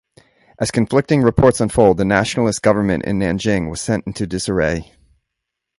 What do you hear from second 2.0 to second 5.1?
Nationalist government in Nanjing was sent into disarray.